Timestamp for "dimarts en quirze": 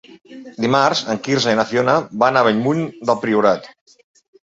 0.63-1.53